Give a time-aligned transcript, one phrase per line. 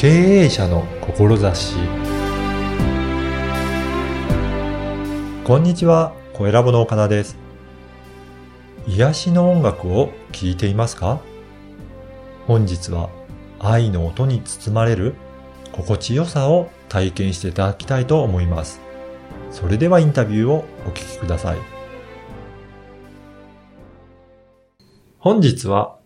[0.00, 1.76] 経営者の志
[5.44, 7.36] こんにちは、小ラボの岡田です。
[8.86, 11.20] 癒しの音楽を聴いていますか？
[12.46, 13.10] 本日は
[13.58, 15.16] 愛の音に包まれる
[15.70, 18.80] 心地よさを体験していただきたいと思います。
[19.50, 21.58] それではインタビューをお聞きください。
[25.18, 25.99] 本日は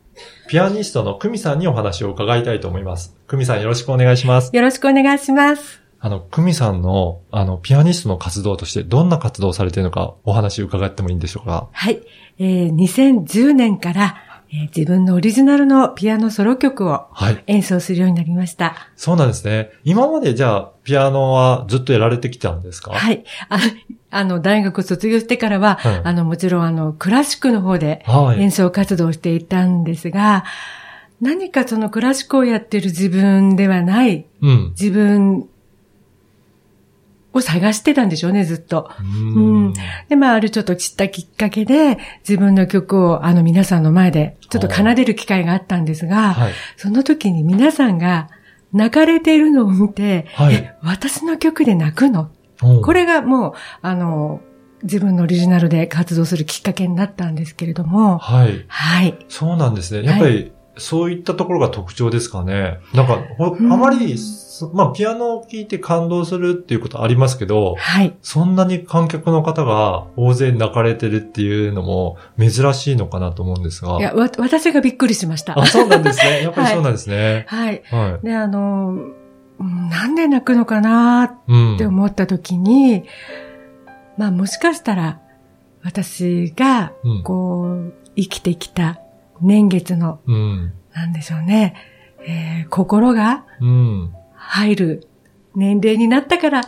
[0.48, 3.16] ピアニストの久美さんにお話を伺いたいと思います。
[3.26, 4.50] 久美さんよろしくお願いします。
[4.54, 5.80] よろしくお願いします。
[6.00, 11.68] あの、久美さんの、あの、ピアニストの活動としてどんな活動をされているのかお話伺ってもいいんでしょうか？
[11.72, 12.02] はい。
[12.38, 14.16] えー2010年から、
[14.52, 17.42] えー自分のオリジナルのピアノソロ曲をはい。
[17.46, 18.74] 演奏するようになりました。
[18.96, 19.70] そうなんですね。
[19.84, 22.92] 今までじゃあ、ピアノはずっとやられてきたんですか？
[22.92, 22.94] い。
[22.94, 23.24] はい。
[23.48, 23.58] あ
[24.10, 28.40] あの、大学卒業してからは、はいあの、もちろんあの、クラシックの方ではい。
[28.40, 30.44] 演奏活動をしていたんですが、
[31.20, 34.68] 何かそのクラシックをやってる自分ではないうん。
[34.78, 35.48] 自分
[37.34, 38.90] を探してたんでしょうね、ずっと。
[38.98, 39.74] うーん。
[40.08, 46.52] で、まあ、あるちょっと散ったきっかけで、自分の曲をあの皆さんの前でちょっと奏でる機会があったんですが、はい。
[46.76, 48.30] その時に皆さんが
[48.72, 52.30] 泣かれているのを見て、はいえ私の曲で泣くの？
[52.82, 54.40] これがもう、あの、
[54.84, 58.64] 自分のオリジナルで活動するきっかけになったんですけれども、はい。
[58.68, 59.18] はい。
[59.28, 60.06] そうなんですね。
[60.06, 62.80] やっぱり、そういったところが特徴ですかね。
[62.92, 68.14] なんか、あまり、そまあ、ピアノを聴いて感動するっていうことありますけど、はい。
[68.22, 73.98] そんなに観客の方が大勢泣かれてるっていうのも珍しいのかなと思うんですが。
[73.98, 75.58] いや、わ、私がびっくりしました。
[75.58, 76.42] あ、そうなんですね。
[76.44, 77.46] やっぱりそうなんですね。
[77.48, 77.82] はい。
[77.90, 78.94] はで、あの、
[79.58, 81.52] うんなんで泣くのかない。
[81.52, 81.74] うん。
[81.76, 83.04] って思った時に、
[84.16, 85.20] まあもしかしたら
[85.82, 89.00] 私がうんこう生きてきた
[89.40, 90.72] 年月の、うん。
[90.92, 91.74] なんでしょうね、
[92.26, 94.14] えー心がうん。
[94.34, 95.08] 入る
[95.54, 96.64] 年齢になったから、うん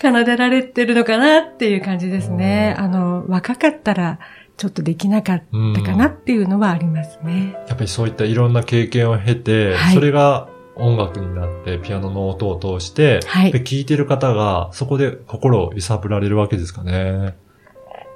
[0.00, 2.74] 奏でられてるのかなっていう感じですね。
[2.78, 4.18] あの、若かったら
[4.56, 5.42] ちょっとできなかっ
[5.74, 7.54] たかなっていうのはありますね。
[7.68, 17.36] やっぱりそういったいろんな経験を経て、はいそれが音楽になって、ピアノの音を通して、はいで聴いてる方がそこで心を揺さぶられるわけですかね。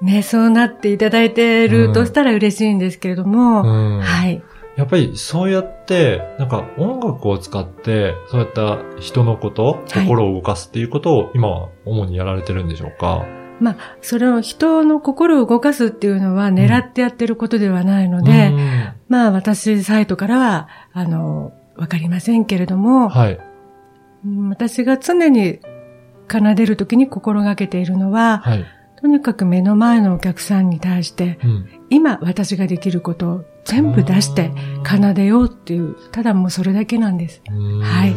[0.00, 4.00] ね、そうなっていただいてるとしたら嬉しいんですけれども、うん。
[4.00, 4.42] はい。
[4.76, 13.26] やっぱりそうやって、なんか音楽を使って、そういった人のこと、はい心を動かすっていうことを今は主にやられてるんでしょうか？
[13.60, 23.40] まあ、それを人の心を動かすっていうのは狙ってやってることではないので、うんまあ私サイトからは、あの、わかりませんけれども、はい。
[24.24, 25.58] うん私が常に
[26.30, 28.64] 奏でるときに心がけているのは、はい。
[29.00, 31.68] とにかく目の前のお客さんに対して、うん。
[31.90, 34.50] 今私ができることを全部出して
[34.84, 37.42] 奏でようっていう、ただもうそれだけなんです。
[37.48, 38.14] うんはい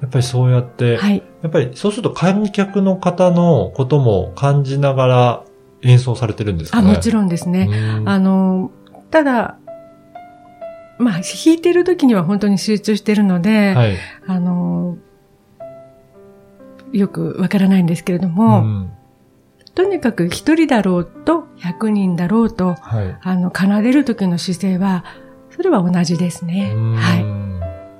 [0.00, 1.22] やっぱりそうやって、はい。
[1.42, 5.44] やっぱりそうすると観客の方のことも感じながら
[5.82, 7.68] 演奏されてるんですかあ、ねもちろんですね。
[7.70, 8.72] うんあの、
[9.10, 9.58] ただ、
[10.98, 13.96] まあ、弾いてる時には本当に集中してるので、はい。
[14.26, 14.98] あの、
[16.92, 18.92] よくわからないんですけれどうも、ん
[19.74, 23.18] とにかく一人だろうと百人だろうと、はい。
[23.22, 25.04] あの、奏でる時の姿勢は、
[25.50, 26.72] それは同じですね。
[26.74, 27.42] うんはい。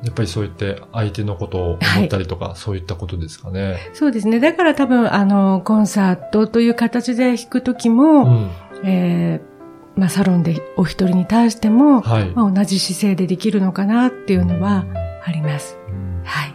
[0.07, 1.63] やっぱりそう言って相手のことを
[1.97, 3.79] 思ったりとか、そういったことですかね。
[3.95, 4.41] そうですね。
[4.41, 8.51] だから多分、あの、コンサートという形で弾く時も、うん。
[8.85, 9.53] えー
[9.95, 12.31] まあ、サロンでお一人に対しても、はい。
[12.31, 14.87] まあ、同じ姿勢でできるのかなっていうのは
[15.25, 15.79] あります。
[15.89, 16.52] うんはい。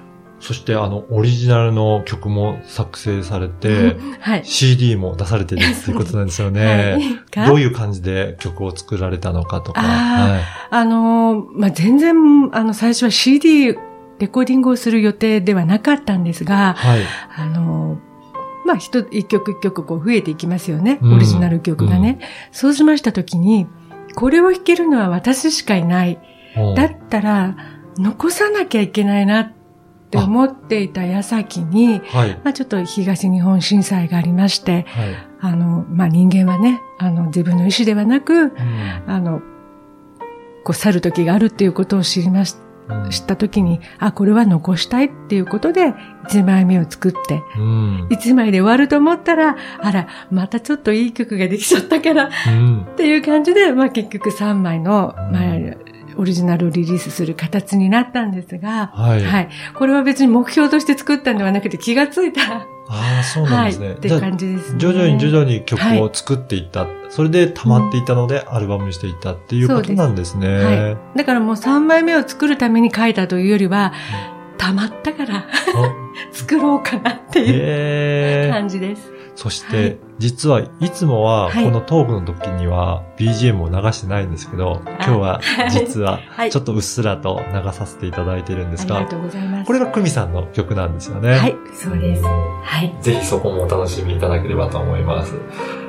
[0.47, 4.45] そしてあの、オリジナルの曲も作成されて、 はい。
[4.45, 6.97] CD も出されてるっていうことなんですよね。
[7.35, 7.47] はい。
[7.49, 9.81] どういう感じで曲を作られたのかとか。
[9.81, 12.15] あはいあのー、まあ、全然、
[12.53, 13.75] あの、最初は CD、
[14.19, 17.01] レコーディングをする予定ではなかったんですが、はい。
[17.35, 20.99] あのー、まあ、一、一曲一曲こう増えていきますよね。
[21.01, 22.19] うんオリジナル曲がね。
[22.53, 23.67] そうしましたときに、
[24.15, 26.17] これを弾けるのは私しかいない。
[26.55, 27.57] うんだったら、
[27.97, 29.51] 残さなきゃいけないなっ
[30.09, 32.39] て思っていた矢先に、はい。
[32.43, 35.15] まあ、ちょっと東日本震災がありまして、はい。
[35.39, 38.51] あの、まあ、人間はね、あの、自分の意思ではなく、うん
[39.05, 39.41] あの、
[40.63, 42.67] こう去る時があるっていうことを知りまし、うん
[43.09, 45.93] 知った時に、あ、これは残したいっていうことで、
[46.29, 48.07] 1枚目を作って、うん。
[48.07, 52.81] 1枚で終わると思ったら、あら、またちょっといい曲ができちゃったから、うん。
[52.83, 55.56] っていう感じで、まあ結局3枚の、うんまあ、
[56.17, 59.23] オリジナルをリリースする形になったんですが、はい。
[59.23, 59.49] はい。
[59.75, 63.87] これは別に目標として作ったんではなくて気がついたら、ああ、そうなんですね。
[63.87, 64.79] はい、って感じですね。
[64.79, 66.87] 徐々に徐々に曲を作っていった。
[67.09, 70.47] それで溜まっていったので、アルバムにしていったっていうことなんですね。
[70.63, 71.17] はい。
[71.17, 73.93] だからもう3枚目を作るために書いたというよりは、
[74.57, 75.45] 溜まったから
[76.31, 79.11] 作ろうかなっていう感じです。
[79.35, 86.19] そして、はい、実はいつもはこのトークの時には BGM を流してないんですけど、今日は実は
[86.49, 89.67] ちょっとうっすらと流させていただいてるんですが、ありがとうございます。
[89.67, 91.33] これが久美さんの曲なんですよね。
[91.37, 92.23] はい、そうです。
[92.23, 92.95] はい。
[93.01, 95.35] ぜひそこもお楽しみいただければと思います。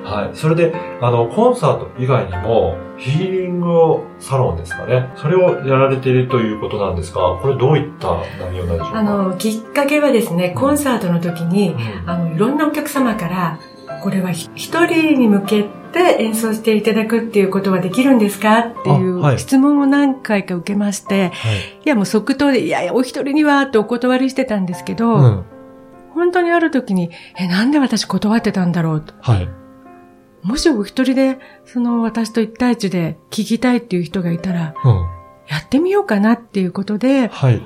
[0.05, 0.37] はい。
[0.37, 5.11] それで、あの、コンサート以外にも、ヒーリングサロンですかね。
[5.17, 8.99] それをやられているということなんですが、これどういった内容なんでしょうか？
[8.99, 13.61] あの、きっかけはですね、コンサートの時に、うん、あの、いろんなお客様から、
[14.03, 25.45] これは一人に向けて演奏していただくっていうことはできるんですかっていう質問を何回か受けまして、はい、いやもう即答で、いやいや、お一人にはってお断りしてたんですけど、うん、
[26.15, 29.15] 本当にある時に、え、なんで私断ってたんだろうと。
[29.21, 29.49] はい
[30.43, 34.93] もしお一人で、その私と一対一で聞きたいっていう人がいたら、うん、
[35.49, 37.63] やってみようかなっていうことで、はい。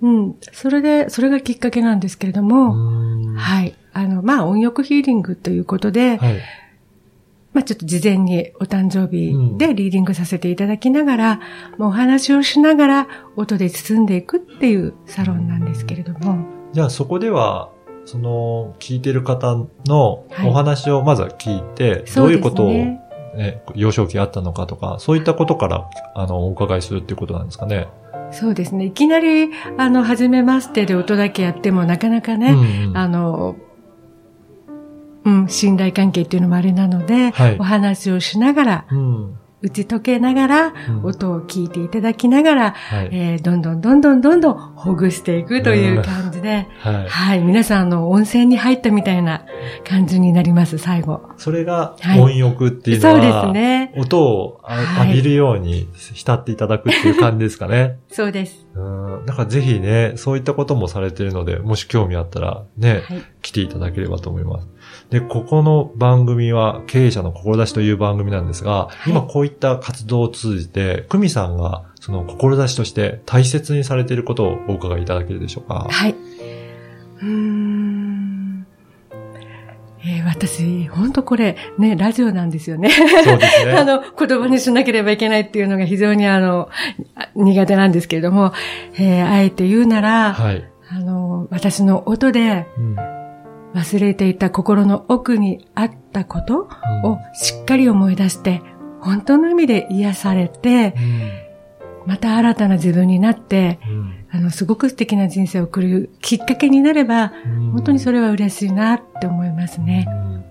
[0.00, 0.36] うん。
[0.40, 3.74] それで、それがきっかけなんですけれども、はい。
[3.94, 6.40] あの、まあ、音浴ヒーリングということで、はい。
[7.54, 11.40] まあ、ちょっと事前にお誕生日でリーディングさせていただきながら、
[11.74, 16.44] うん、もうお話をしながら音で包んでいくっていうサロンなんですけれども。
[16.72, 17.70] じゃあそこでは、
[18.04, 19.56] その、聞いてる方
[19.86, 27.86] のお話をまずは聞いて、はい、どういうことを、ね、幼少期あったのかとか、そういったことから、あの、お伺いするっていうことなんですかね。
[28.32, 28.86] そうですね。
[28.86, 33.54] いきなり、あの、初めましてで音だけやっても、なかなかね、うんうん、あの、
[35.24, 40.74] うん、信頼関係っていうのもあれなので、はい、お話をしながら、うん打ち解けながら、
[41.04, 49.46] 音を聞いていただきながら、はい、えー、どんどんどんどんどんどんほぐしていくという感じで、はい、はい、皆さんの温泉に入ったみたいな
[49.88, 51.22] 感じになります、最後。
[51.38, 53.94] それが音浴っていうのは、はい、そうですね。
[53.96, 54.60] 音を
[54.98, 58.00] 浴びるように浸っていただくっていう感じですかね。
[58.10, 58.66] そうです。
[58.74, 58.80] う
[59.22, 59.24] ん。
[59.24, 63.00] だからぜひね、そういったこともされているので、もし興味あったらね、
[63.40, 64.68] 来ていただければと思います。
[65.10, 75.86] で、ここの番組は経営者の志という番組なんですが、はい、今こういった活動を通じて、久美さんがその志として大切にされていることをお伺いいただけるでしょうか？
[75.90, 76.14] はい。
[77.22, 78.66] うん。
[80.06, 82.90] えー、私、本当これ、ね、ラジオなんですよね。
[82.90, 83.02] そ
[83.34, 83.72] うですね。
[83.78, 86.68] あの、言葉にしなければいけないっていうのが非常にあの、
[87.34, 88.52] 苦手なんですけれども、
[88.98, 93.13] えー、あえて言うなら、はい、あの、私の音で、うん
[93.74, 96.68] 忘れていた心の奥にあったこと
[97.04, 98.62] をしっかり思い出して、
[99.00, 100.94] 本当の意味で癒されて、
[102.06, 103.78] また新たな自分になって、
[104.30, 107.32] あの、すごく素敵な人生を送るきっかけになれば、
[107.72, 110.06] 本当にそれは嬉しいなって思いますね。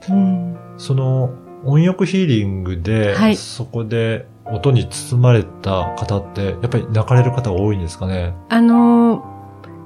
[0.10, 1.31] うん、その、
[1.64, 8.34] 音浴ヒーリングで、はい、そこで音に包まれた方って、やっぱり泣かれる方が多いんですかね？
[8.50, 9.24] あの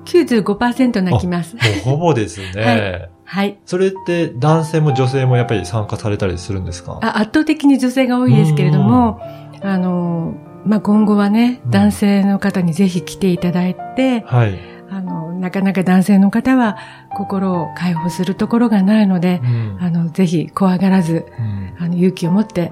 [0.05, 1.55] 95%泣きます。
[1.83, 2.63] ほぼですね。
[2.63, 3.59] はいはい。
[3.65, 6.97] それって男性も女性もやっぱり参加されたりするんですか？
[7.01, 9.19] あ圧倒的に女性が多いですけれども、
[9.61, 10.33] あの、
[10.65, 14.57] まあ、今後はね、男性の方にぜひ来ていただいて、はい。
[14.89, 16.77] あの、なかなか男性の方は
[17.17, 22.71] 心を解放するところがないので、うん、あの、ぜひ怖がらず、うん、あの、勇気を持って、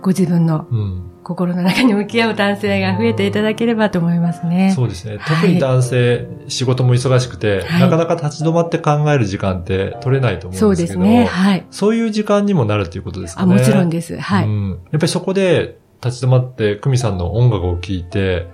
[0.00, 4.72] ご自分の、うん心の中に向き合う男性が増えていただければと思いますね。
[4.76, 5.18] そうですね。
[5.26, 10.66] 特に男性、はい、仕事も忙しくて、はい、なかなか立ち止まって考える時間って取れないと思うんですけど。
[10.66, 11.24] そうですね。
[11.24, 11.66] はい。
[11.70, 13.54] そういう時間にもなるということですかね。
[13.54, 14.16] あ、もちろんです。
[14.18, 14.46] はい。
[14.46, 18.46] うん、やっぱりそこで立ち止まって、久美さんの音楽を聴いて、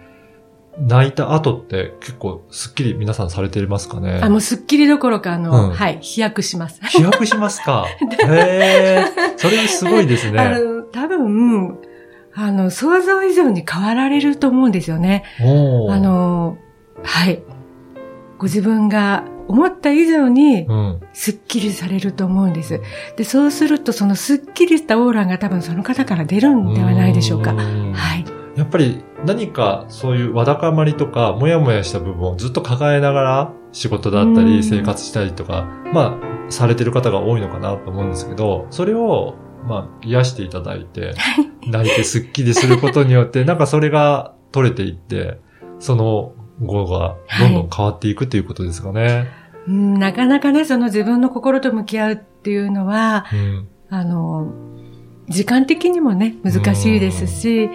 [0.79, 4.21] 泣いた後って結構スッキリ皆さんされてますかね？
[4.23, 6.81] あ、もうスッキリどころか、あの、うん、はい、飛躍します。
[6.83, 7.87] 飛躍しますか？
[8.29, 9.05] へえ、
[9.37, 10.39] それすごいですね。
[10.39, 11.79] あの、多分、
[12.43, 15.25] あの、想像以上に変わられると思うんですよね。
[15.39, 16.57] あの、
[17.03, 17.43] はい。
[18.39, 20.67] ご自分が思った以上に、
[21.13, 22.81] スッキリされると思うんです。
[23.17, 27.53] で、そうすると、そのスッキリしたオーラが多分その方から出るんではないでしょうか。
[27.53, 27.61] は
[28.17, 28.25] い。
[28.57, 36.19] やっぱり何かそういうわだかまりとか、もやもやした部分をずっと抱えながら仕事だったり生活したりとか、ま
[36.49, 39.35] あ、されてる方が多いのかなと思うんですけど、それを
[39.67, 41.15] まあ、癒していただいて、
[41.67, 45.39] 泣いてスッキリすることによって、なんかそれが取れていって、
[45.79, 49.03] その後がどんどん変わっていくということですかね。
[49.03, 54.53] はいうん、なかなかね、その自分の心と向き合うっていうのは、うん、あの、
[55.29, 57.71] 時間的にもね、難しいですし、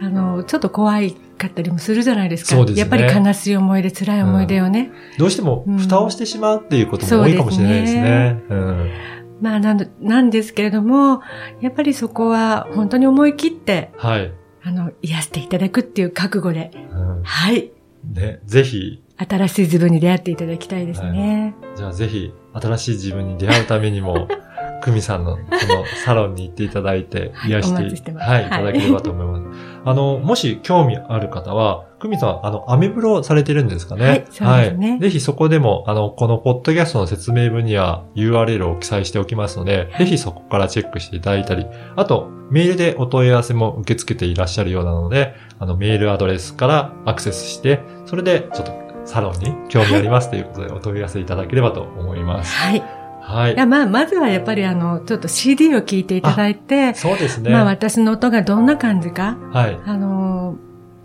[0.00, 2.56] あの、ちょっと怖いかったりもするじゃないですか。
[2.56, 2.80] そうですね。
[2.80, 4.90] やっぱり悲しい思い出、辛い思い出をね。
[5.12, 8.42] うん、どうしても蓋をしてしまうっていうことも多いかもしれないですね。
[8.48, 8.90] うん、
[9.40, 11.22] まあなんなんですけれども、
[11.60, 14.32] やっぱりそこは本当に思い切って、はい。
[14.62, 17.72] あの、癒していただくっていう覚悟で、うん、はい。
[18.04, 21.54] ね、ぜひ、新しい自分に出会っていただきたいですね。
[21.60, 24.28] はい、じゃあぜひ、新しい自分に出会うためにも、
[24.82, 29.58] 久美さんのこのサロンに行っていただいて、癒してはい、いただければと思います。
[29.84, 34.04] あの、もし興味ある方は、久美さん、あの、アメブロされてるんですかね？
[34.04, 34.90] はい、そうですね。
[34.92, 35.00] はい。
[35.00, 41.66] ぜひそこでも、あの、このポッドキャストの説明文には URL を記載しておきますので、ぜひそこからチェックしていただいたり、
[41.96, 48.72] あと、メールでお問い合わせも受け付けていらっしゃるようなので、あの、メールアドレスからアクセスして、それでちょっと
[49.04, 52.54] サロンに興味ありますということでお問い合わせいただければと思います。
[52.54, 52.97] はい。
[53.28, 53.54] はい。
[53.54, 57.50] いや、まあ、まずはやっぱりあの、ちょっと CD を聴いていただいて、そうですね。
[57.50, 59.78] まあ、私の音がどんな感じか、はい。
[59.84, 60.56] あの、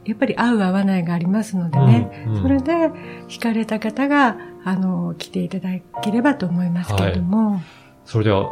[0.05, 2.71] やっぱり合う合わないがありますのでね、うんうん、それで
[3.27, 5.69] 惹かれた方が、あの、来ていただ
[6.01, 7.51] ければと思いますけれども。
[7.51, 7.61] はい、
[8.05, 8.51] それでは、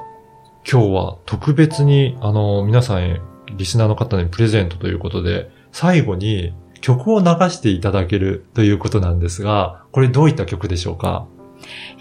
[0.69, 3.21] 今日は特別に、あの、皆さんへ、
[3.57, 11.25] リスナーの方にプレゼントということで、最後に曲を流していただけるということなんですが、これどういった曲でしょうか？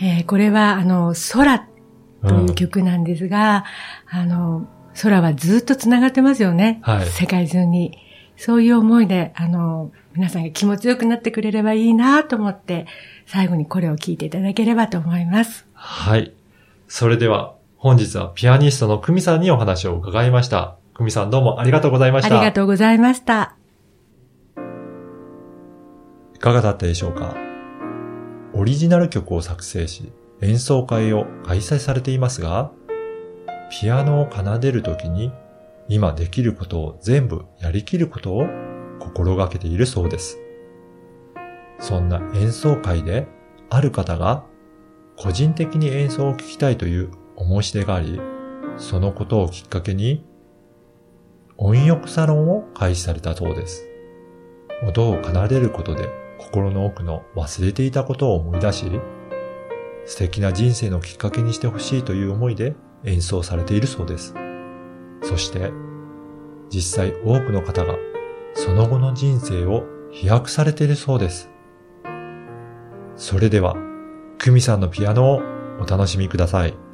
[0.00, 1.66] えー、これは、あの、空
[2.26, 3.64] という曲なんですが、
[4.12, 4.66] うん、あの、
[5.00, 6.80] 空はずっと繋がってますよね。
[6.82, 7.06] はい。
[7.06, 7.98] 世界中に。
[8.36, 12.86] そういう思いで、あの、皆さんが気持ちよくなってくれればいいなと思って、
[13.26, 15.66] 最後にこれを聞いていただければと思います。
[15.74, 16.32] はい。
[16.88, 20.76] それでは、本日はピアニストの久美さんにお話を伺いました。
[20.94, 22.34] 久美さんどうもありがとうございました。
[22.34, 23.56] ありがとうございました。
[26.34, 27.49] いかがだったでしょうか？
[28.52, 32.72] オリジナル曲を作成し、演奏会を開催されていますが、
[33.70, 35.32] ピアノを奏でるときに
[35.88, 38.46] 今できることを全部やりきることを
[38.98, 40.38] 心がけているそうです。
[41.78, 43.26] そんな演奏会で
[43.70, 44.44] ある方が
[45.16, 48.20] 個人的に演奏を聴きたいという申し出があり、
[48.76, 50.24] そのことをきっかけに
[51.56, 53.86] 音浴サロンを開始されたそうです。
[54.82, 56.08] 音を奏でることで
[56.40, 58.90] 心の奥の忘れていたことを思い出し、
[60.06, 64.34] 素敵な人生のきっかけにしてほしいという思いで演奏されているそうです。
[65.22, 65.70] そして、
[66.70, 67.96] 実際多くの方が
[68.54, 71.50] その後の人生を飛躍されているそうです。
[73.16, 73.76] それでは、
[74.38, 75.42] 久美さんのピアノを
[75.80, 76.89] お楽しみください。